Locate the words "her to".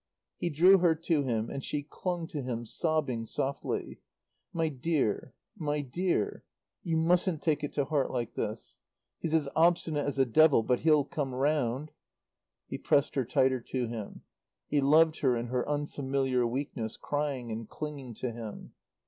0.79-1.21